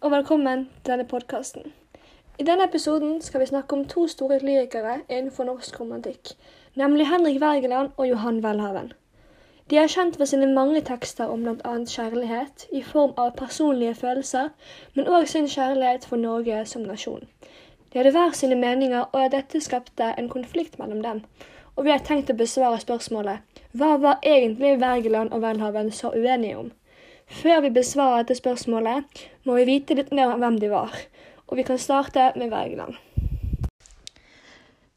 og 0.00 0.10
velkommen 0.10 0.62
til 0.84 0.92
denne 0.94 1.04
podkasten. 1.04 1.72
I 2.38 2.44
denne 2.48 2.64
episoden 2.64 3.18
skal 3.22 3.40
vi 3.40 3.46
snakke 3.50 3.76
om 3.76 3.82
to 3.84 4.06
store 4.08 4.38
lyrikere 4.40 4.94
innenfor 5.10 5.44
norsk 5.44 5.80
romantikk, 5.80 6.30
nemlig 6.74 7.08
Henrik 7.08 7.40
Wergeland 7.42 7.90
og 7.96 8.08
Johan 8.08 8.38
Welhaven. 8.44 8.92
De 9.70 9.76
er 9.76 9.92
kjent 9.92 10.16
for 10.16 10.24
sine 10.24 10.48
mange 10.54 10.80
tekster 10.80 11.28
om 11.28 11.44
bl.a. 11.44 11.74
kjærlighet, 11.84 12.66
i 12.72 12.82
form 12.82 13.12
av 13.16 13.34
personlige 13.36 13.94
følelser, 13.94 14.48
men 14.94 15.08
òg 15.08 15.28
sin 15.28 15.48
kjærlighet 15.48 16.08
for 16.08 16.16
Norge 16.16 16.64
som 16.66 16.88
nasjon. 16.88 17.28
De 17.92 18.00
hadde 18.00 18.16
hver 18.16 18.32
sine 18.32 18.56
meninger, 18.56 19.04
og 19.12 19.32
dette 19.36 19.60
skapte 19.60 20.14
en 20.18 20.32
konflikt 20.32 20.78
mellom 20.78 21.04
dem. 21.04 21.24
Og 21.76 21.84
vi 21.84 21.92
har 21.92 22.00
tenkt 22.08 22.32
å 22.32 22.40
besvare 22.40 22.80
spørsmålet 22.80 23.60
hva 23.76 23.96
var 24.00 24.24
egentlig 24.24 24.78
Wergeland 24.80 25.32
og 25.32 25.44
Welhaven 25.44 25.92
så 25.92 26.08
uenige 26.16 26.56
om? 26.56 26.72
Før 27.30 27.60
vi 27.60 27.70
besvarer 27.70 28.24
dette 28.24 28.34
spørsmålet, 28.40 29.20
må 29.46 29.54
vi 29.54 29.68
vite 29.68 29.94
litt 29.94 30.10
mer 30.12 30.32
om 30.34 30.40
hvem 30.42 30.58
de 30.58 30.70
var. 30.70 30.96
Og 31.46 31.56
vi 31.56 31.62
kan 31.62 31.78
starte 31.78 32.32
med 32.36 32.50
Wergeland. 32.50 32.98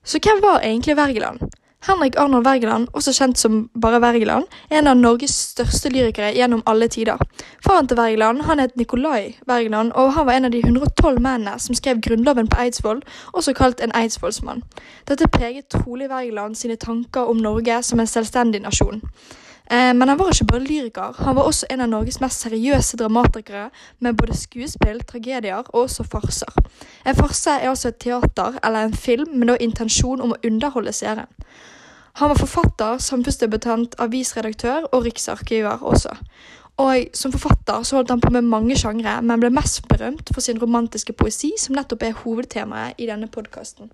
Så 0.03 0.19
hvem 0.19 0.41
var 0.41 0.59
egentlig 0.65 0.97
Wergeland? 0.97 1.39
Henrik 1.87 2.15
Arnold 2.17 2.45
Wergeland, 2.45 2.87
også 2.93 3.11
kjent 3.13 3.37
som 3.37 3.69
bare 3.81 3.99
Wergeland, 4.01 4.45
er 4.69 4.77
en 4.79 4.87
av 4.87 4.97
Norges 4.97 5.35
største 5.51 5.89
lyrikere 5.91 6.31
gjennom 6.31 6.63
alle 6.65 6.87
tider. 6.87 7.19
Faren 7.65 7.87
til 7.87 7.97
Wergeland 7.99 8.41
han 8.47 8.59
het 8.59 8.77
Nikolai 8.79 9.35
Wergeland, 9.47 9.91
og 9.91 10.13
han 10.13 10.25
var 10.25 10.33
en 10.33 10.45
av 10.45 10.51
de 10.51 10.61
112 10.63 11.19
mennene 11.19 11.59
som 11.59 11.75
skrev 11.75 11.99
Grunnloven 12.01 12.47
på 12.47 12.61
Eidsvoll, 12.65 13.03
også 13.33 13.53
kalt 13.53 13.83
en 13.83 13.91
eidsvollsmann. 13.95 14.63
Dette 15.07 15.27
preget 15.27 15.67
trolig 15.75 16.09
Wergeland 16.09 16.55
sine 16.55 16.75
tanker 16.75 17.27
om 17.29 17.37
Norge 17.37 17.83
som 17.83 17.99
en 17.99 18.07
selvstendig 18.07 18.63
nasjon. 18.63 19.03
Eh, 19.71 19.93
men 19.95 20.09
han 20.09 20.19
var 20.19 20.33
ikke 20.33 20.49
bare 20.51 20.63
lyriker, 20.63 21.15
han 21.23 21.35
var 21.35 21.47
også 21.47 21.69
en 21.71 21.81
av 21.85 21.89
Norges 21.89 22.19
mest 22.21 22.43
seriøse 22.43 22.97
dramatikere, 22.99 23.69
med 23.99 24.17
både 24.19 24.35
skuespill, 24.37 24.99
tragedier 25.07 25.63
og 25.63 25.85
også 25.85 26.03
farser. 26.03 26.51
En 27.05 27.15
farse 27.15 27.51
er 27.51 27.69
altså 27.69 27.93
et 27.93 28.01
teater 28.03 28.59
eller 28.63 28.89
en 28.89 28.93
film 28.93 29.37
med 29.37 29.47
da 29.47 29.59
intensjon 29.59 30.21
om 30.21 30.35
å 30.35 30.41
underholde 30.43 30.93
seeren. 30.93 31.31
Han 32.21 32.29
var 32.29 32.37
forfatter, 32.37 32.99
samfunnsdebutant, 33.01 33.95
avisredaktør 33.99 34.85
og 34.91 35.07
riksarkiver 35.07 35.81
også. 35.81 36.11
Og 36.77 37.07
som 37.13 37.31
forfatter 37.33 37.83
så 37.85 37.95
holdt 37.95 38.09
han 38.09 38.21
på 38.21 38.29
med 38.33 38.45
mange 38.49 38.77
sjangre, 38.77 39.15
men 39.21 39.41
ble 39.41 39.49
mest 39.53 39.87
berømt 39.89 40.29
for 40.33 40.41
sin 40.41 40.61
romantiske 40.61 41.13
poesi, 41.13 41.53
som 41.57 41.77
nettopp 41.77 42.05
er 42.05 42.19
hovedtemaet 42.23 43.01
i 43.01 43.09
denne 43.09 43.29
podkasten. 43.33 43.89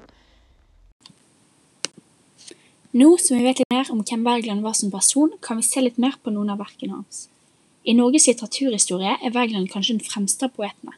Nå 2.92 3.20
som 3.22 3.38
vi 3.38 3.44
vet 3.46 3.60
litt 3.62 3.70
mer 3.70 3.90
om 3.94 4.00
hvem 4.02 4.24
Wergeland 4.26 4.64
var 4.66 4.74
som 4.74 4.90
person, 4.90 5.30
kan 5.46 5.60
vi 5.60 5.66
se 5.68 5.82
litt 5.84 6.00
mer 6.02 6.16
på 6.24 6.32
noen 6.34 6.50
av 6.50 6.58
verkene 6.58 6.96
hans. 6.96 7.28
I 7.86 7.94
Norges 7.94 8.26
litteraturhistorie 8.26 9.12
er 9.14 9.36
Wergeland 9.36 9.70
kanskje 9.70 10.00
den 10.00 10.08
fremste 10.08 10.48
av 10.48 10.56
poetene. 10.56 10.96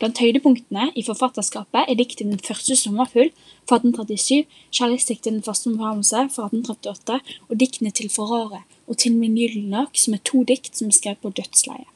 Blant 0.00 0.16
høydepunktene 0.20 0.86
i 0.96 1.04
forfatterskapet 1.04 1.92
er 1.92 1.98
diktet 2.00 2.30
Den 2.30 2.40
første 2.40 2.76
sommerfugl 2.76 3.28
fra 3.68 3.78
1837, 3.82 4.48
kjærlighetsdiktet 4.72 5.30
Den 5.32 5.44
første 5.44 5.70
omfavnelse 5.74 6.24
fra 6.32 6.48
1838 6.48 7.20
og 7.50 7.54
diktene 7.60 7.92
Til 7.92 8.08
forrare 8.12 8.62
og 8.88 8.96
Til 8.96 9.20
min 9.20 9.36
gyllenlak, 9.36 9.92
som 10.00 10.16
er 10.16 10.24
to 10.24 10.40
dikt 10.48 10.72
som 10.72 10.88
er 10.88 10.96
skrevet 10.96 11.20
på 11.20 11.36
dødsleiet. 11.36 11.88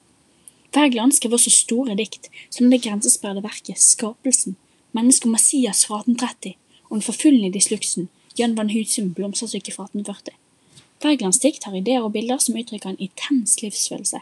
Wergeland 0.77 1.17
skrev 1.17 1.33
også 1.41 1.51
store 1.51 1.97
dikt, 1.97 2.29
som 2.53 2.69
det 2.69 2.85
grensesperrede 2.85 3.45
verket 3.49 3.81
Skapelsen, 3.81 4.61
Mennesket 4.93 5.33
Messias 5.33 5.87
fra 5.89 6.05
1830 6.05 6.57
og 6.91 6.97
Den 6.99 7.09
forfulgne 7.09 7.53
dysluksen 7.53 8.11
Jan 8.41 8.57
van 8.57 8.71
Husum, 8.73 9.11
blomsterstykke 9.15 9.73
fra 9.75 9.85
1840. 9.85 10.37
Wergelands 11.05 11.41
dikt 11.43 11.67
har 11.69 11.75
ideer 11.77 12.07
og 12.07 12.15
bilder 12.15 12.39
som 12.41 12.57
uttrykker 12.57 12.89
en 12.89 13.03
intens 13.05 13.59
livsfølelse. 13.61 14.21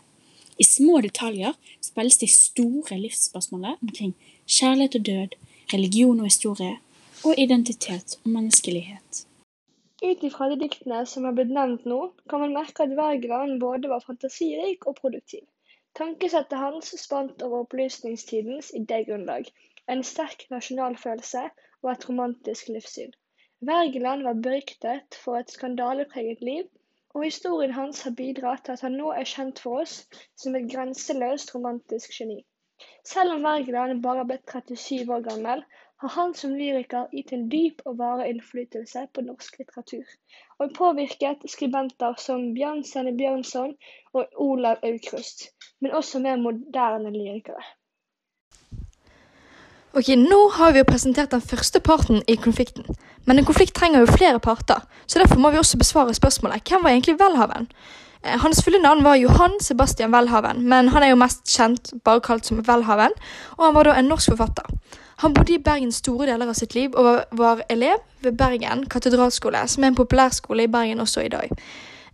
I 0.58 0.64
små 0.66 0.98
detaljer 1.04 1.52
spilles 1.88 2.18
de 2.18 2.28
store 2.32 2.98
livsspørsmålene 2.98 3.76
omkring 3.86 4.16
kjærlighet 4.56 4.96
og 4.98 5.04
død, 5.06 5.36
religion 5.74 6.20
og 6.24 6.26
historie, 6.26 6.72
og 7.24 7.38
identitet 7.44 8.16
og 8.24 8.32
menneskelighet. 8.34 9.20
Ut 10.02 10.26
ifra 10.30 10.50
de 10.50 10.58
diktene 10.64 11.04
som 11.12 11.30
er 11.30 11.38
blitt 11.38 11.54
nevnt 11.54 11.86
nå, 11.92 12.00
kan 12.30 12.42
man 12.42 12.56
merke 12.58 12.88
at 12.88 12.96
Wergeland 12.98 13.60
både 13.62 13.92
var 13.92 14.02
fantasirik 14.08 14.86
og 14.90 14.98
produktiv. 14.98 15.46
Tankesettet 15.98 16.58
hans 16.58 16.90
spant 17.04 17.46
over 17.46 17.62
opplysningstidens 17.68 18.74
idégrunnlag, 18.82 19.46
en 19.86 20.02
sterk 20.02 20.48
nasjonal 20.50 20.98
følelse 21.06 21.46
og 21.84 21.94
et 21.94 22.10
romantisk 22.10 22.74
livssyn. 22.74 23.14
Wergeland 23.66 24.22
var 24.22 24.34
beryktet 24.34 25.16
for 25.24 25.36
et 25.36 25.50
skandalepreget 25.50 26.40
liv, 26.40 26.66
og 27.14 27.24
historien 27.24 27.72
hans 27.74 28.02
har 28.02 28.12
bidratt 28.20 28.64
til 28.64 28.76
at 28.76 28.84
han 28.86 28.94
nå 29.00 29.08
er 29.12 29.26
kjent 29.26 29.58
for 29.64 29.80
oss 29.82 29.94
som 30.42 30.54
et 30.54 30.68
grenseløst 30.74 31.50
romantisk 31.54 32.14
geni. 32.18 32.36
Selv 33.12 33.34
om 33.34 33.42
Wergeland 33.48 34.02
bare 34.04 34.26
ble 34.28 34.36
37 34.52 35.10
år 35.16 35.24
gammel, 35.26 35.64
har 36.04 36.14
han 36.14 36.34
som 36.40 36.54
lyriker 36.54 37.08
gitt 37.16 37.32
en 37.34 37.48
dyp 37.50 37.82
og 37.84 37.98
varig 37.98 38.28
innflytelse 38.34 39.02
på 39.12 39.26
norsk 39.26 39.58
litteratur, 39.58 40.14
og 40.62 40.76
påvirket 40.78 41.42
skribenter 41.50 42.14
som 42.28 42.52
Bjørnstjerne 42.54 43.16
Bjørnson 43.18 43.74
og 44.12 44.38
Olav 44.46 44.86
Aukrust, 44.92 45.48
men 45.80 45.98
også 46.02 46.22
mer 46.28 46.38
moderne 46.46 47.10
lyrikere. 47.16 47.66
Ok, 49.96 50.08
Nå 50.08 50.50
har 50.52 50.72
vi 50.72 50.82
jo 50.82 50.84
presentert 50.84 51.30
den 51.32 51.40
første 51.40 51.80
parten 51.80 52.20
i 52.28 52.34
konflikten, 52.36 52.84
men 53.24 53.38
en 53.38 53.46
konflikt 53.48 53.72
trenger 53.74 54.02
jo 54.02 54.10
flere 54.12 54.40
parter, 54.40 54.82
så 55.06 55.18
derfor 55.18 55.40
må 55.40 55.50
vi 55.50 55.58
også 55.58 55.78
besvare 55.80 56.14
spørsmålet 56.14 56.68
hvem 56.68 56.84
var 56.84 56.92
egentlig 56.92 57.16
Welhaven? 57.20 57.70
Eh, 58.24 58.36
hans 58.42 58.60
fulle 58.64 58.82
navn 58.82 59.00
var 59.04 59.16
Johan 59.16 59.56
Sebastian 59.64 60.12
Welhaven, 60.14 60.60
men 60.68 60.88
han 60.92 61.02
er 61.02 61.14
jo 61.14 61.20
mest 61.22 61.40
kjent 61.48 61.94
bare 62.04 62.20
kalt 62.20 62.46
som 62.46 62.60
Welhaven, 62.68 63.16
og 63.56 63.64
han 63.64 63.74
var 63.74 63.88
da 63.88 63.96
en 63.96 64.12
norsk 64.12 64.34
forfatter. 64.34 64.68
Han 65.24 65.34
bodde 65.34 65.56
i 65.56 65.62
Bergen 65.64 65.92
store 65.92 66.28
deler 66.28 66.52
av 66.52 66.54
sitt 66.54 66.76
liv 66.76 66.92
og 66.94 67.24
var 67.32 67.64
elev 67.72 68.04
ved 68.22 68.36
Bergen 68.36 68.84
katedralskole, 68.92 69.64
som 69.68 69.84
er 69.84 69.94
en 69.94 69.98
populær 69.98 70.36
skole 70.36 70.68
i 70.68 70.70
Bergen 70.70 71.00
også 71.00 71.24
i 71.24 71.32
dag. 71.32 71.48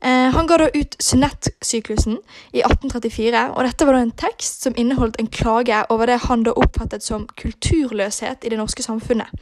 Eh, 0.05 0.31
han 0.37 0.47
ga 0.47 0.57
da 0.61 0.67
ut 0.75 0.97
Sonettsyklusen 1.01 2.19
i 2.53 2.61
1834, 2.61 3.45
og 3.57 3.65
dette 3.65 3.87
var 3.89 3.97
da 3.97 4.03
en 4.05 4.11
tekst 4.21 4.67
som 4.67 4.77
inneholdt 4.77 5.17
en 5.21 5.31
klage 5.33 5.79
over 5.89 6.11
det 6.13 6.19
han 6.27 6.45
da 6.45 6.53
oppfattet 6.61 7.07
som 7.07 7.25
kulturløshet 7.41 8.45
i 8.45 8.53
det 8.53 8.59
norske 8.61 8.85
samfunnet. 8.85 9.33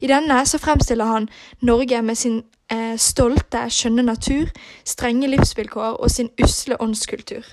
I 0.00 0.10
denne 0.10 0.40
så 0.50 0.58
fremstiller 0.58 1.06
han 1.06 1.28
Norge 1.62 2.02
med 2.02 2.18
sin 2.18 2.42
eh, 2.72 2.96
stolte, 2.98 3.68
skjønne 3.70 4.02
natur, 4.02 4.50
strenge 4.82 5.30
livsvilkår 5.30 6.02
og 6.02 6.10
sin 6.10 6.32
usle 6.42 6.80
åndskultur. 6.82 7.46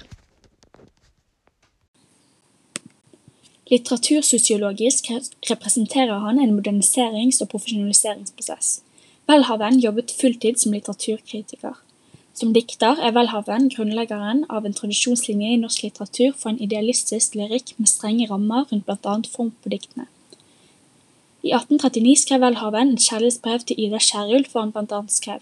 Litteratursosiologisk 3.70 5.12
representerer 5.52 6.26
han 6.26 6.40
en 6.40 6.58
moderniserings- 6.58 7.44
og 7.44 7.52
profesjonaliseringsprosess. 7.54 8.80
Welhaven 9.30 9.78
jobbet 9.84 10.16
fulltid 10.22 10.58
som 10.58 10.74
litteraturkritiker. 10.74 11.76
Som 12.38 12.52
dikter 12.54 13.00
er 13.02 13.16
Welhaven 13.16 13.64
grunnleggeren 13.74 14.44
av 14.54 14.66
en 14.68 14.76
tradisjonslinje 14.78 15.56
i 15.56 15.58
norsk 15.58 15.88
litteratur 15.88 16.36
for 16.38 16.52
en 16.52 16.60
idealistisk 16.62 17.34
lyrikk 17.40 17.72
med 17.80 17.90
strenge 17.90 18.28
rammer 18.30 18.68
rundt 18.70 18.86
annet 18.94 19.30
form 19.34 19.50
på 19.64 19.72
diktene. 19.74 20.06
I 21.42 21.56
1839 21.58 22.14
skrev 22.22 22.46
Welhaven 22.46 22.94
et 22.94 23.08
kjærlighetsbrev 23.08 23.66
til 23.66 23.82
Ida 23.88 24.04
Kierulf 24.10 24.54
hvor 24.54 24.68
han 24.68 24.76
annet 24.86 25.16
skrev 25.16 25.42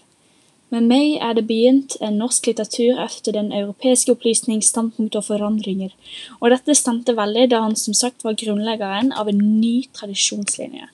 Med 0.72 0.88
meg 0.88 1.20
er 1.20 1.36
det 1.36 1.44
begynt 1.52 1.98
en 2.00 2.16
norsk 2.22 2.48
litteratur 2.48 3.04
etter 3.04 3.36
den 3.36 3.52
europeiske 3.52 4.16
opplysnings 4.16 4.72
standpunkt 4.72 5.20
og 5.20 5.28
forandringer, 5.28 5.92
og 6.40 6.50
dette 6.50 6.80
stemte 6.80 7.16
veldig 7.20 7.50
da 7.52 7.60
han 7.66 7.76
som 7.76 7.94
sagt 7.94 8.24
var 8.24 8.40
grunnleggeren 8.40 9.12
av 9.12 9.28
en 9.28 9.44
ny 9.60 9.84
tradisjonslinje. 9.92 10.88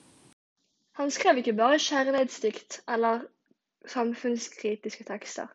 Han 0.99 1.11
skrev 1.11 1.39
ikke 1.39 1.55
bare 1.63 1.79
kjærlighetsdikt 1.79 2.81
eller 2.91 3.23
samfunnskritiske 3.87 5.07
tekster. 5.07 5.47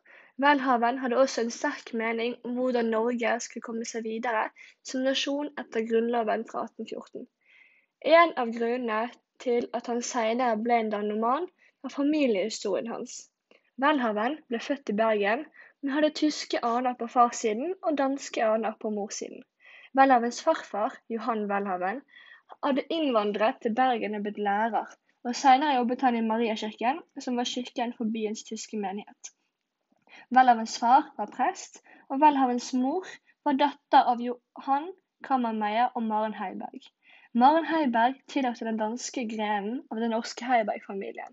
Welhaven 0.43 0.99
hadde 1.03 1.17
også 1.19 1.43
en 1.43 1.51
sterk 1.51 1.89
mening 2.01 2.35
om 2.47 2.53
hvordan 2.55 2.91
Norge 2.95 3.31
skulle 3.43 3.65
komme 3.69 3.87
seg 3.91 4.05
videre 4.05 4.45
som 4.87 5.03
nasjon 5.07 5.49
etter 5.63 5.87
Grunnloven 5.89 6.45
fra 6.51 6.61
1814. 6.69 7.25
En 8.13 8.35
av 8.43 8.53
grunnene 8.55 9.01
til 9.45 9.67
at 9.79 9.91
han 9.91 10.03
senere 10.09 10.61
ble 10.67 10.77
en 10.83 10.93
danoman, 10.93 11.49
var 11.83 11.95
familiehistorien 11.95 12.91
hans. 12.93 13.17
Welhaven 13.85 14.37
ble 14.53 14.61
født 14.63 14.93
i 14.93 14.97
Bergen, 15.01 15.43
men 15.83 15.95
hadde 15.97 16.15
tyske 16.21 16.63
aner 16.69 16.95
på 17.01 17.09
farssiden 17.17 17.75
og 17.83 17.99
danske 17.99 18.45
aner 18.47 18.79
på 18.85 18.93
morssiden. 18.95 19.43
Welhavens 19.99 20.39
farfar, 20.47 20.95
Johan 21.15 21.49
Welhaven, 21.51 21.99
hadde 22.67 22.87
innvandret 22.95 23.59
til 23.63 23.75
Bergen 23.83 24.15
og 24.21 24.29
blitt 24.29 24.39
lærer, 24.51 24.95
og 25.27 25.35
senere 25.43 25.81
jobbet 25.81 26.07
han 26.07 26.21
i 26.21 26.23
Mariakirken, 26.31 27.03
som 27.27 27.43
var 27.43 27.51
kirken 27.57 27.97
for 27.99 28.15
byens 28.15 28.47
tyske 28.47 28.79
menighet. 28.87 29.35
Welhavens 30.37 30.79
far 30.79 31.07
var 31.17 31.31
prest, 31.35 31.79
og 32.13 32.19
Welhavens 32.21 32.67
mor 32.77 33.07
var 33.49 33.55
datter 33.61 34.09
av 34.11 34.21
Johan 34.21 34.89
Kammermeier 35.25 35.95
og 35.97 36.03
Maren 36.09 36.35
Heiberg. 36.37 36.83
Maren 37.43 37.65
Heiberg 37.71 38.19
tilhørte 38.35 38.67
den 38.69 38.81
danske 38.83 39.25
grenen 39.31 39.79
av 39.91 40.03
den 40.03 40.13
norske 40.13 40.45
Heiberg-familien, 40.45 41.33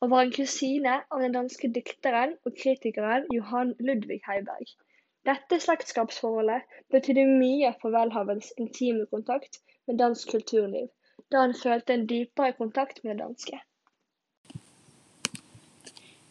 og 0.00 0.12
var 0.12 0.26
en 0.26 0.34
kusine 0.36 0.98
av 1.08 1.24
den 1.24 1.32
danske 1.38 1.70
dikteren 1.78 2.34
og 2.44 2.58
kritikeren 2.60 3.24
Johan 3.32 3.72
Ludvig 3.80 4.20
Heiberg. 4.28 4.68
Dette 5.30 5.62
slektskapsforholdet 5.64 6.76
betydde 6.92 7.24
mye 7.40 7.72
for 7.80 7.96
Welhavens 7.96 8.52
intime 8.60 9.08
kontakt 9.16 9.62
med 9.88 9.96
dansk 10.04 10.36
kulturliv, 10.36 10.92
da 11.32 11.46
han 11.46 11.56
følte 11.62 11.96
en 11.96 12.04
dypere 12.12 12.52
kontakt 12.60 13.00
med 13.02 13.14
det 13.14 13.22
danske. 13.24 13.64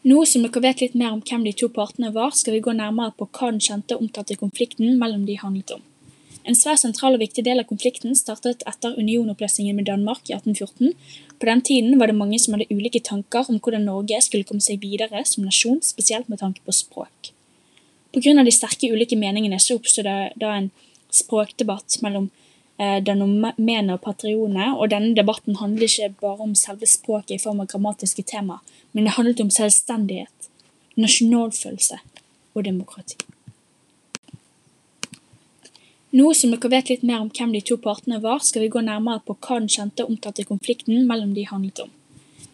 Nå 0.06 0.20
som 0.30 0.44
dere 0.44 0.60
vet 0.62 0.82
litt 0.84 0.92
mer 0.94 1.10
om 1.16 1.22
hvem 1.26 1.42
de 1.42 1.52
to 1.58 1.66
partene 1.74 2.12
var, 2.14 2.30
skal 2.38 2.54
vi 2.54 2.62
gå 2.62 2.70
nærmere 2.78 3.10
på 3.18 3.26
hva 3.26 3.48
den 3.50 3.62
kjente 3.64 3.96
omtalte 3.98 4.36
konflikten 4.38 5.00
mellom 5.00 5.24
de 5.26 5.34
handlet 5.40 5.72
om. 5.74 5.80
En 6.46 6.54
svært 6.54 6.78
sentral 6.84 7.16
og 7.16 7.24
viktig 7.24 7.42
del 7.42 7.58
av 7.58 7.66
konflikten 7.66 8.14
startet 8.14 8.62
etter 8.70 8.94
unionoppløsningen 8.94 9.74
med 9.74 9.88
Danmark 9.88 10.30
i 10.30 10.36
1814. 10.36 10.92
På 11.42 11.48
den 11.50 11.62
tiden 11.66 11.98
var 11.98 12.06
det 12.06 12.18
mange 12.20 12.38
som 12.38 12.54
hadde 12.54 12.70
ulike 12.70 13.02
tanker 13.02 13.50
om 13.50 13.58
hvordan 13.58 13.88
Norge 13.88 14.20
skulle 14.22 14.46
komme 14.46 14.62
seg 14.62 14.78
videre 14.84 15.24
som 15.26 15.42
nasjon, 15.42 15.82
spesielt 15.82 16.30
med 16.30 16.38
tanke 16.38 16.62
på 16.62 16.76
språk. 16.76 17.32
Av 18.14 18.22
de 18.22 18.54
sterke 18.54 18.92
ulike 18.94 19.18
meningene 19.18 19.58
så 19.58 19.80
oppstod 19.80 20.06
det 20.06 20.38
da 20.38 20.54
en 20.54 20.70
språkdebatt 21.10 21.98
mellom 22.06 22.30
eh, 22.78 22.98
danomene 23.04 23.96
og 23.96 24.02
patrione, 24.04 24.72
og 24.74 24.90
denne 24.92 25.14
debatten 25.16 25.58
handler 25.60 25.88
ikke 25.88 26.14
bare 26.20 26.48
om 26.48 26.54
selve 26.58 26.88
språket 26.90 27.36
i 27.38 27.42
form 27.42 27.62
av 27.64 27.70
grammatiske 27.72 28.26
tema, 28.26 28.60
men 28.92 29.06
det 29.06 29.16
handlet 29.16 29.42
om 29.44 29.52
selvstendighet, 29.52 30.50
nasjonalfølelse 30.96 32.00
og 32.54 32.64
demokrati. 32.64 33.18
Nå 36.16 36.30
som 36.38 36.52
dere 36.54 36.70
vet 36.72 36.88
litt 36.88 37.02
mer 37.04 37.20
om 37.20 37.28
hvem 37.28 37.52
de 37.52 37.60
to 37.66 37.76
partene 37.82 38.22
var, 38.22 38.40
skal 38.40 38.62
vi 38.64 38.72
gå 38.72 38.80
nærmere 38.80 39.20
på 39.26 39.34
hva 39.36 39.58
den 39.60 39.68
kjente 39.68 40.06
omtalte 40.06 40.46
konflikten 40.48 41.04
mellom 41.08 41.34
de 41.36 41.44
handlet 41.50 41.82
om. 41.84 41.90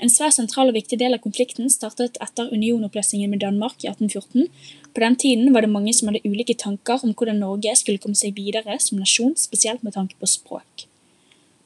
En 0.02 0.10
svært 0.10 0.34
sentral 0.34 0.72
og 0.72 0.76
viktig 0.76 0.99
del 0.99 1.14
av 1.14 1.22
konflikten 1.22 1.70
startet 1.70 2.19
etter 2.25 2.50
unionoppløsningen 2.50 3.31
med 3.31 3.44
Danmark 3.44 3.84
i 3.84 3.90
1814. 3.90 4.49
På 4.93 5.04
den 5.04 5.16
tiden 5.16 5.52
var 5.54 5.62
det 5.62 5.70
mange 5.70 5.94
som 5.94 6.10
hadde 6.10 6.25
ulike 6.26 6.58
tanker 6.58 7.04
om 7.06 7.14
hvordan 7.14 7.38
Norge 7.38 7.76
skulle 7.78 8.02
komme 8.02 8.19
seg 8.19 8.34
videre 8.37 8.76
som 8.82 8.99
nasjon, 8.99 9.37
spesielt 9.38 9.87
med 9.87 9.94
tanke 9.94 10.19
på 10.19 10.28
språk. 10.28 10.88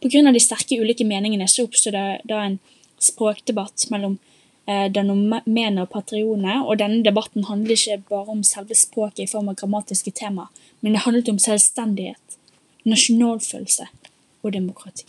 Av 0.05 0.35
de 0.37 0.43
sterke 0.43 0.77
ulike 0.79 1.07
meningene 1.09 1.49
så 1.49 1.65
oppstod 1.65 1.97
det 1.97 2.09
da 2.29 2.45
en 2.45 2.61
språkdebatt 3.03 3.89
mellom 3.91 4.21
Eh, 4.69 4.89
danomene 4.91 5.85
og 5.85 5.93
patrione, 5.93 6.57
og 6.67 6.81
denne 6.81 7.05
debatten 7.07 7.45
handler 7.47 7.77
ikke 7.77 8.01
bare 8.09 8.33
om 8.35 8.41
selve 8.43 8.75
språket 8.75 9.23
i 9.23 9.31
form 9.31 9.53
av 9.53 9.55
grammatiske 9.61 10.11
tema, 10.11 10.49
men 10.81 10.97
det 10.97 11.05
handlet 11.05 11.31
om 11.31 11.39
selvstendighet, 11.39 12.39
nasjonalfølelse 12.83 13.87
og 14.43 14.57
demokrati. 14.59 15.07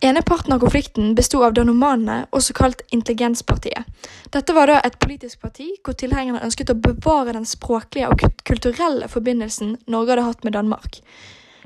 Ene 0.00 0.22
parten 0.22 0.52
av 0.52 0.60
konflikten 0.62 1.14
besto 1.18 1.40
av 1.42 1.56
danomanene, 1.56 2.28
også 2.30 2.54
kalt 2.54 2.84
Intelligenspartiet. 2.94 3.82
Dette 4.30 4.54
var 4.54 4.70
da 4.70 4.76
et 4.86 4.94
politisk 5.02 5.40
parti 5.42 5.72
hvor 5.82 5.96
tilhengerne 5.98 6.42
ønsket 6.46 6.70
å 6.70 6.76
bevare 6.78 7.34
den 7.34 7.48
språklige 7.48 8.06
og 8.06 8.22
kulturelle 8.46 9.08
forbindelsen 9.10 9.72
Norge 9.90 10.14
hadde 10.14 10.28
hatt 10.28 10.46
med 10.46 10.54
Danmark. 10.54 11.00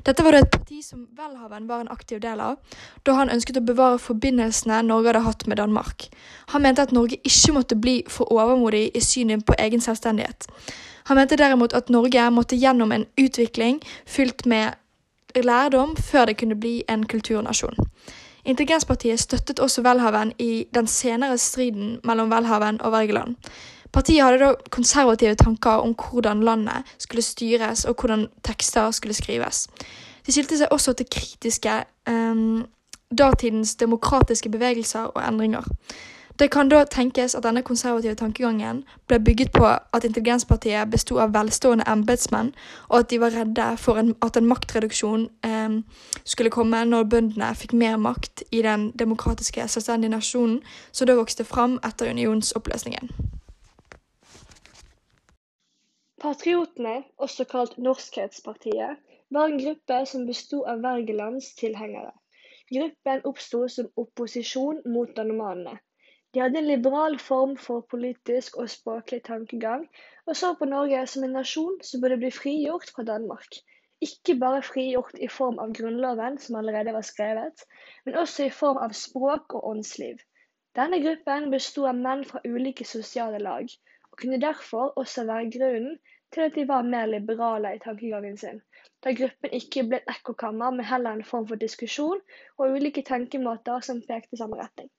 Dette 0.01 0.25
var 0.25 0.33
da 0.33 0.41
et 0.41 0.49
parti 0.49 0.81
som 0.81 1.05
Welhaven 1.13 1.69
var 1.69 1.83
en 1.83 1.93
aktiv 1.93 2.23
del 2.25 2.41
av, 2.41 2.57
da 3.05 3.19
han 3.19 3.29
ønsket 3.29 3.61
å 3.61 3.65
bevare 3.67 4.01
forbindelsene 4.01 4.81
Norge 4.89 5.11
hadde 5.11 5.23
hatt 5.27 5.45
med 5.45 5.61
Danmark. 5.61 6.09
Han 6.55 6.65
mente 6.65 6.87
at 6.87 6.95
Norge 6.97 7.21
ikke 7.21 7.53
måtte 7.53 7.77
bli 7.77 7.99
for 8.09 8.33
overmodig 8.33 8.87
i 8.97 9.03
synet 9.11 9.45
på 9.45 9.53
egen 9.61 9.85
selvstendighet. 9.85 10.49
Han 11.05 11.21
mente 11.21 11.37
derimot 11.37 11.77
at 11.77 11.93
Norge 11.93 12.25
måtte 12.33 12.57
gjennom 12.57 12.97
en 12.97 13.05
utvikling 13.13 13.77
fylt 14.09 14.47
med 14.49 14.73
lærdom 15.37 15.93
før 16.01 16.31
det 16.31 16.39
kunne 16.41 16.57
bli 16.57 16.79
en 16.89 17.05
kulturnasjon. 17.05 17.77
Intelligenspartiet 18.45 19.19
støttet 19.19 19.59
også 19.59 19.81
Welhaven 19.81 20.33
i 20.39 20.65
den 20.75 20.87
senere 20.87 21.37
striden 21.37 21.99
mellom 22.03 22.31
Welhaven 22.31 22.81
og 22.81 22.91
Wergeland. 22.91 23.35
Partiet 23.93 24.23
hadde 24.23 24.39
da 24.39 24.53
konservative 24.69 25.35
tanker 25.35 25.69
om 25.85 25.93
hvordan 25.93 26.43
landet 26.43 26.95
skulle 26.97 27.21
styres, 27.21 27.85
og 27.85 27.95
hvordan 27.99 28.27
tekster 28.43 28.91
skulle 28.91 29.13
skrives. 29.13 29.67
De 30.25 30.31
skilte 30.31 30.57
seg 30.57 30.71
også 30.71 30.93
til 30.97 31.07
kritiske 31.11 31.83
um, 32.09 32.65
datidens 33.17 33.75
demokratiske 33.75 34.49
bevegelser 34.49 35.11
og 35.13 35.21
endringer. 35.27 35.63
Det 36.39 36.51
kan 36.51 36.69
da 36.69 36.79
tenkes 36.89 37.35
at 37.35 37.43
denne 37.45 37.61
konservative 37.61 38.15
tankegangen 38.17 38.79
ble 39.07 39.19
bygget 39.21 39.51
på 39.53 39.67
at 39.69 40.05
intelligenspartiet 40.07 40.89
besto 40.89 41.19
av 41.21 41.35
velstående 41.35 41.85
embetsmenn, 41.87 42.49
og 42.89 42.99
at 42.99 43.09
de 43.11 43.19
var 43.21 43.35
redde 43.37 43.67
for 43.77 44.01
en, 44.01 44.15
at 44.25 44.37
en 44.37 44.49
maktreduksjon 44.49 45.27
eh, 45.45 45.75
skulle 46.25 46.49
komme 46.49 46.79
når 46.89 47.05
bøndene 47.13 47.51
fikk 47.59 47.77
mer 47.77 48.01
makt 48.01 48.43
i 48.51 48.63
den 48.65 48.89
demokratiske, 48.99 49.67
selvstendige 49.67 50.15
nasjonen 50.15 50.57
som 50.91 51.07
da 51.07 51.19
vokste 51.21 51.45
fram 51.45 51.77
etter 51.85 52.09
unionsoppløsningen. 52.09 53.13
Patriotene, 56.23 57.03
også 57.17 57.45
kalt 57.45 57.77
Norskhetspartiet, 57.77 58.97
var 59.29 59.45
en 59.45 59.57
gruppe 59.61 60.01
som 60.09 60.25
bestod 60.25 60.65
av 60.71 60.81
Wergelands 60.81 61.53
tilhengere. 61.59 62.13
Gruppen 62.73 63.25
oppsto 63.29 63.67
som 63.67 63.89
opposisjon 63.99 64.81
mot 64.85 65.11
danomanene. 65.17 65.77
De 66.33 66.41
hadde 66.41 66.57
en 66.57 66.67
liberal 66.67 67.19
form 67.21 67.51
for 67.63 67.83
politisk 67.93 68.55
og 68.61 68.69
språklig 68.73 69.19
tankegang, 69.27 69.83
og 70.25 70.37
så 70.39 70.47
på 70.57 70.65
Norge 70.69 71.01
som 71.11 71.25
en 71.27 71.35
nasjon 71.37 71.75
som 71.89 72.01
burde 72.01 72.17
bli 72.23 72.31
frigjort 72.37 72.89
fra 72.95 73.05
Danmark. 73.09 73.59
Ikke 74.07 74.35
bare 74.43 74.63
frigjort 74.65 75.19
i 75.27 75.29
form 75.33 75.59
av 75.61 75.75
Grunnloven, 75.77 76.39
som 76.45 76.57
allerede 76.61 76.95
var 76.95 77.05
skrevet, 77.09 77.61
men 78.05 78.17
også 78.23 78.47
i 78.47 78.55
form 78.61 78.79
av 78.85 78.95
språk 79.01 79.53
og 79.59 79.67
åndsliv. 79.75 80.23
Denne 80.79 80.99
gruppen 81.03 81.51
bestod 81.53 81.91
av 81.91 82.01
menn 82.07 82.25
fra 82.31 82.41
ulike 82.49 82.87
sosiale 82.95 83.37
lag, 83.49 83.69
og 84.09 84.17
kunne 84.23 84.41
derfor 84.41 84.97
også 85.03 85.27
være 85.29 85.51
grunnen 85.57 85.99
til 86.33 86.47
at 86.47 86.57
de 86.57 86.65
var 86.73 86.89
mer 86.89 87.05
liberale 87.13 87.75
i 87.77 87.83
tankegangen 87.85 88.41
sin, 88.41 88.59
da 89.05 89.13
gruppen 89.21 89.53
ikke 89.61 89.85
ble 89.91 90.01
et 90.01 90.11
ekkokammer, 90.17 90.73
men 90.73 90.89
heller 90.95 91.13
en 91.13 91.27
form 91.29 91.45
for 91.53 91.61
diskusjon 91.61 92.25
og 92.57 92.75
ulike 92.79 93.05
tenkemåter 93.05 93.85
som 93.85 94.01
pekte 94.09 94.41
samme 94.41 94.57
retning. 94.57 94.89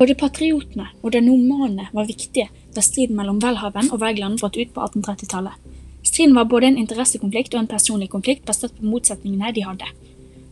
Både 0.00 0.14
patriotene 0.16 0.86
og 1.02 1.12
danomanene 1.12 1.90
var 1.92 2.06
viktige 2.08 2.46
da 2.72 2.80
striden 2.80 3.18
mellom 3.18 3.36
Welhaven 3.44 3.90
og 3.92 4.00
Wergeland 4.00 4.38
brøt 4.40 4.56
ut 4.56 4.70
på 4.72 4.80
1830-tallet. 4.86 5.52
Striden 6.08 6.38
var 6.38 6.46
både 6.48 6.70
en 6.70 6.78
interessekonflikt 6.80 7.52
og 7.52 7.60
en 7.60 7.68
personlig 7.68 8.08
konflikt 8.08 8.46
basert 8.48 8.72
på 8.78 8.88
motsetningene 8.88 9.52
de 9.52 9.64
hadde. 9.66 9.88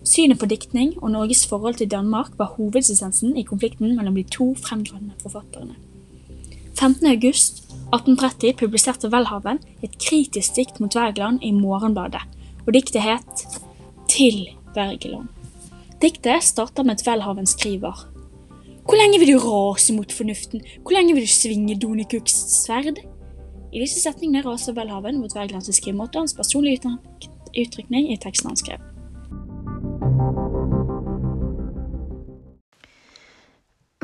Synet 0.04 0.38
på 0.42 0.48
diktning 0.50 0.90
og 1.00 1.14
Norges 1.14 1.46
forhold 1.48 1.78
til 1.80 1.88
Danmark 1.88 2.36
var 2.36 2.52
hovedessensen 2.58 3.38
i 3.40 3.46
konflikten 3.48 3.96
mellom 3.96 4.14
de 4.20 4.26
to 4.36 4.50
fremtredende 4.60 5.16
forfatterne. 5.22 5.74
15.8.1830 6.76 8.52
publiserte 8.60 9.08
Welhaven 9.08 9.58
et 9.82 9.96
kritisk 9.96 10.60
dikt 10.60 10.76
mot 10.80 10.92
Wergeland 10.96 11.40
i 11.40 11.54
Morgenbladet, 11.56 12.20
og 12.66 12.74
diktet 12.76 13.02
het 13.02 13.48
Til 14.08 14.48
Wergeland. 14.76 15.32
Diktet 16.02 16.44
starter 16.44 16.82
med 16.84 17.00
at 17.00 17.08
Welhaven 17.08 17.46
skriver 17.46 18.17
Hvor 18.88 18.96
lenge 18.96 19.18
vil 19.20 19.34
du 19.34 19.38
rase 19.38 19.92
mot 19.92 20.12
fornuften, 20.12 20.62
hvor 20.80 20.94
lenge 20.96 21.12
vil 21.14 21.26
du 21.26 21.28
svinge 21.28 21.74
Donekuks 21.76 22.32
sverd? 22.64 22.96
I 23.72 23.82
disse 23.82 24.00
setningene 24.00 24.40
raser 24.46 24.72
Welhaven 24.72 25.18
mot 25.20 25.34
Wergelands 25.36 25.68
skrivemåte 25.76 26.16
og 26.16 26.24
hans 26.24 26.32
personlige 26.38 26.94
uttrykning 27.52 28.06
i 28.08 28.16
teksten 28.16 28.48
han 28.48 28.56
skrev. 28.56 28.86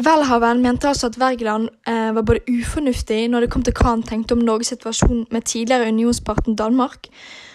Welhaven 0.04 0.60
mente 0.60 0.90
altså 0.92 1.08
at 1.08 1.16
Wergeland 1.22 1.70
eh, 1.88 2.12
var 2.14 2.28
både 2.28 2.44
ufornuftig 2.52 3.22
når 3.32 3.46
det 3.46 3.50
kom 3.54 3.64
til 3.64 3.72
hva 3.80 3.94
han 3.94 4.04
tenkte 4.04 4.36
om 4.36 4.44
Norges 4.44 4.74
situasjon 4.74 5.24
med 5.32 5.48
tidligere 5.48 5.88
unionsparten 5.88 6.60
Danmark, 6.60 7.08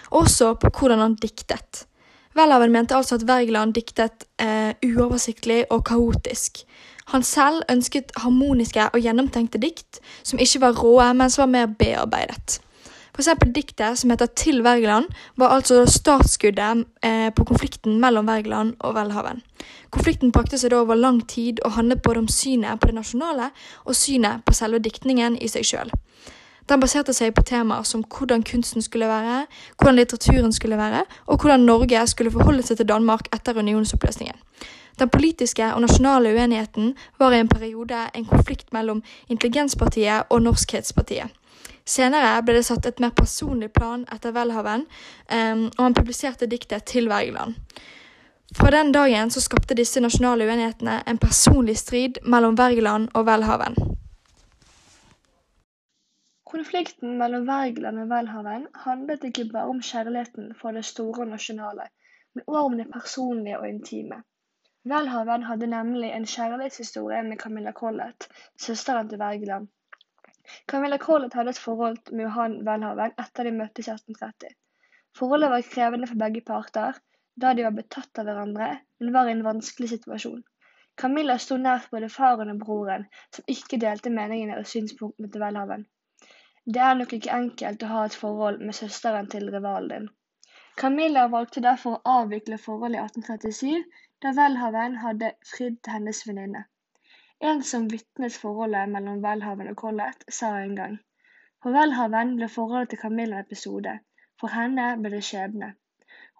og 0.10 0.24
også 0.24 0.56
på 0.58 0.74
hvordan 0.80 1.06
han 1.06 1.20
diktet. 1.22 1.86
Welhaven 2.38 2.72
mente 2.72 2.98
altså 2.98 3.22
at 3.22 3.30
Wergeland 3.30 3.78
diktet 3.78 4.26
eh, 4.42 4.74
uoversiktlig 4.82 5.66
og 5.70 5.86
kaotisk. 5.86 6.64
Han 7.10 7.24
selv 7.26 7.62
ønsket 7.72 8.12
harmoniske 8.22 8.90
og 8.94 9.02
gjennomtenkte 9.02 9.62
dikt 9.62 10.02
som 10.24 10.40
ikke 10.40 10.62
var 10.62 10.78
råe, 10.78 11.12
men 11.14 11.30
som 11.30 11.48
var 11.48 11.54
mer 11.54 11.72
bearbeidet. 11.80 12.60
For 13.20 13.24
eksempel 13.24 13.50
diktet 13.52 13.98
som 14.00 14.14
heter 14.14 14.30
Til 14.38 14.62
Wergeland, 14.64 15.10
var 15.36 15.52
altså 15.52 15.86
startskuddet 15.86 16.86
eh, 17.04 17.34
på 17.36 17.44
konflikten 17.44 18.00
mellom 18.00 18.30
Wergeland 18.30 18.76
og 18.80 18.96
Welhaven. 18.96 19.42
Konflikten 19.90 20.32
brakte 20.32 20.58
seg 20.58 20.72
da 20.72 20.84
over 20.84 20.96
lang 20.96 21.20
tid 21.28 21.60
og 21.66 21.74
handlet 21.76 22.02
både 22.02 22.24
om 22.24 22.30
synet 22.32 22.80
på 22.80 22.88
det 22.88 22.96
nasjonale 22.96 23.50
og 23.84 23.96
synet 23.96 24.46
på 24.46 24.54
selve 24.54 24.80
diktningen 24.80 25.36
i 25.36 25.50
seg 25.52 25.66
sjøl. 25.68 25.92
Den 26.70 26.80
baserte 26.80 27.14
seg 27.18 27.34
på 27.34 27.42
temaer 27.42 27.84
som 27.84 28.04
hvordan 28.06 28.44
kunsten 28.46 28.86
skulle 28.86 29.10
være, 29.10 29.48
hvordan 29.76 29.98
litteraturen 29.98 30.54
skulle 30.54 30.78
være, 30.78 31.02
og 31.26 31.42
hvordan 31.42 31.66
Norge 31.66 32.08
skulle 32.08 32.32
forholde 32.32 32.64
seg 32.64 32.78
til 32.78 32.88
Danmark 32.88 33.28
etter 33.34 33.58
unionsoppløsningen. 33.58 34.38
Den 35.00 35.10
politiske 35.10 35.64
og 35.74 35.82
nasjonale 35.82 36.34
uenigheten 36.36 36.96
var 37.20 37.32
i 37.32 37.40
en 37.40 37.48
periode 37.48 38.00
en 38.14 38.26
konflikt 38.26 38.74
mellom 38.76 39.04
Intelligenspartiet 39.28 40.28
og 40.30 40.42
Norskhetspartiet. 40.44 41.32
Senere 41.90 42.34
ble 42.46 42.58
det 42.58 42.66
satt 42.68 42.86
et 42.86 43.00
mer 43.00 43.14
personlig 43.16 43.72
plan 43.74 44.04
etter 44.14 44.34
Welhaven, 44.36 44.84
um, 45.32 45.64
og 45.78 45.80
han 45.86 45.96
publiserte 45.98 46.50
diktet 46.52 46.86
til 46.92 47.08
Wergeland. 47.10 47.56
Fra 48.58 48.70
den 48.74 48.92
dagen 48.92 49.32
så 49.32 49.42
skapte 49.42 49.78
disse 49.78 50.02
nasjonale 50.04 50.46
uenighetene 50.50 51.00
en 51.08 51.22
personlig 51.22 51.78
strid 51.80 52.20
mellom 52.26 52.58
Wergeland 52.60 53.10
og 53.14 53.26
Welhaven. 53.30 53.78
Konflikten 56.50 57.18
mellom 57.18 57.48
Wergeland 57.48 58.04
og 58.04 58.12
Welhaven 58.12 58.68
handlet 58.86 59.24
ikke 59.24 59.48
bare 59.54 59.70
om 59.70 59.82
kjærligheten 59.82 60.54
for 60.62 60.76
det 60.76 60.86
store 60.86 61.24
og 61.24 61.32
nasjonale, 61.36 61.88
men 62.36 62.44
også 62.48 62.66
om 62.66 62.78
det 62.78 62.88
personlige 62.94 63.60
og 63.60 63.70
intime. 63.70 64.22
Welhaven 64.88 65.44
hadde 65.44 65.68
nemlig 65.68 66.10
en 66.16 66.26
kjærlighetshistorie 66.26 67.24
med 67.24 67.40
Camilla 67.40 67.72
Collett, 67.76 68.30
søsteren 68.56 69.10
til 69.10 69.20
Wergeland. 69.20 69.68
Camilla 70.72 70.98
Collett 70.98 71.34
hadde 71.34 71.52
et 71.52 71.60
forhold 71.60 71.98
med 72.12 72.24
Johan 72.24 72.56
Welhaven 72.68 73.12
etter 73.24 73.44
de 73.44 73.52
møttes 73.58 73.90
i 73.90 73.92
1830. 73.92 74.56
Forholdet 75.20 75.52
var 75.52 75.68
krevende 75.74 76.08
for 76.08 76.22
begge 76.24 76.46
parter, 76.48 76.96
da 77.36 77.52
de 77.54 77.68
var 77.68 77.76
betatt 77.76 78.24
av 78.24 78.30
hverandre, 78.30 78.70
men 79.00 79.14
var 79.18 79.28
i 79.28 79.36
en 79.36 79.44
vanskelig 79.50 79.92
situasjon. 79.98 80.42
Camilla 81.04 81.38
sto 81.44 81.60
nært 81.60 81.92
både 81.92 82.10
faren 82.16 82.56
og 82.56 82.64
broren, 82.64 83.08
som 83.36 83.52
ikke 83.52 83.82
delte 83.84 84.16
meningene 84.16 84.58
og 84.62 84.68
synspunktene 84.74 85.28
til 85.34 85.44
Welhaven. 85.44 85.88
Det 86.66 86.82
er 86.88 86.96
nok 86.96 87.20
ikke 87.20 87.36
enkelt 87.36 87.84
å 87.84 87.94
ha 87.94 88.08
et 88.08 88.20
forhold 88.24 88.64
med 88.64 88.80
søsteren 88.80 89.28
til 89.36 89.52
rivalen 89.52 89.92
din. 89.92 90.12
Camilla 90.80 91.28
valgte 91.28 91.68
derfor 91.68 91.98
å 91.98 92.20
avvikle 92.22 92.58
forholdet 92.64 93.02
i 93.02 93.06
1837, 93.08 94.08
da 94.24 94.32
Welhaven 94.38 94.96
hadde 95.02 95.28
fridd 95.50 95.76
til 95.84 95.94
hennes 95.96 96.18
venninne. 96.28 96.62
En 97.50 97.62
som 97.68 97.86
vitnet 97.92 98.36
forholdet 98.44 98.90
mellom 98.96 99.22
Velhaven 99.24 99.70
og 99.72 99.78
Collett, 99.82 100.26
sa 100.38 100.50
en 100.64 100.76
gang 100.80 100.98
For 101.64 101.76
Velhaven 101.76 102.34
ble 102.40 102.50
forholdet 102.56 102.92
til 102.94 103.02
Camilla 103.04 103.40
en 103.40 103.46
episode, 103.48 103.94
for 104.42 104.52
henne 104.56 104.88
ble 105.04 105.14
det 105.14 105.22
skjebne. 105.28 105.70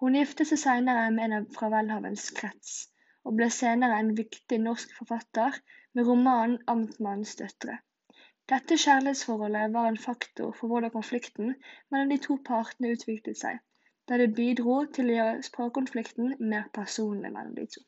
Hun 0.02 0.18
giftet 0.18 0.50
seg 0.50 0.60
senere 0.64 1.06
med 1.14 1.36
en 1.38 1.48
fra 1.56 1.70
velhavens 1.72 2.26
krets, 2.40 2.76
og 3.24 3.38
ble 3.40 3.48
senere 3.56 3.98
en 4.02 4.14
viktig 4.20 4.60
norsk 4.66 4.92
forfatter 4.98 5.56
med 5.94 6.08
romanen 6.08 6.58
Amtmannens 6.74 7.34
døtre. 7.40 7.78
Dette 8.52 8.76
kjærlighetsforholdet 8.84 9.72
var 9.74 9.88
en 9.88 10.00
faktor 10.04 10.52
for 10.60 10.68
hvordan 10.72 10.92
konflikten 10.94 11.52
mellom 11.90 12.12
de 12.12 12.20
to 12.28 12.36
partene 12.52 12.92
utviklet 12.96 13.40
seg, 13.40 13.60
da 14.10 14.18
det 14.18 14.34
bidro 14.34 14.80
til 14.90 15.06
å 15.06 15.14
gjøre 15.14 15.42
språkkonflikten 15.46 16.32
mer 16.42 16.64
personlig 16.74 17.30
mellom 17.30 17.54
de 17.54 17.66
to. 17.70 17.80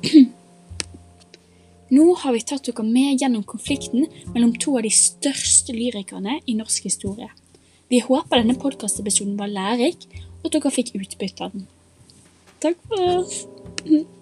Nå 1.96 2.06
har 2.22 2.32
vi 2.32 2.40
tatt 2.48 2.64
dere 2.70 2.84
med 2.86 3.20
gjennom 3.20 3.44
konflikten 3.44 4.08
mellom 4.32 4.52
to 4.56 4.78
av 4.78 4.84
de 4.88 4.92
største 4.96 5.72
lyrikerne 5.76 6.40
i 6.48 6.56
norsk 6.56 6.80
historie. 6.88 7.28
Vi 7.92 7.98
håper 8.06 8.40
denne 8.40 8.56
podkastepisoden 8.62 9.36
var 9.36 9.52
lærerik, 9.52 10.00
og 10.40 10.44
at 10.48 10.56
dere 10.56 10.72
fikk 10.72 10.94
utbytte 10.96 11.44
av 11.44 11.50
den. 11.52 11.68
Takk 12.64 12.78
for 12.88 12.98
oss. 13.18 13.44